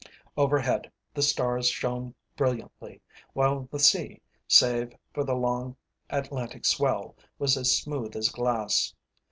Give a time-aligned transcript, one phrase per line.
[0.35, 3.03] Overhead the stars shone brilliantly,
[3.33, 5.75] while the sea, save for the long
[6.09, 8.95] Atlantic swell, was as smooth as glass.